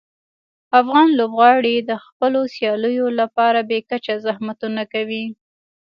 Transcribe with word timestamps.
افغان 0.79 1.07
لوبغاړي 1.19 1.75
د 1.79 1.91
خپلو 2.05 2.39
سیالیو 2.55 3.07
لپاره 3.19 3.59
بې 3.69 3.79
کچه 3.89 4.13
زحمتونه 4.25 4.81
کوي. 4.93 5.25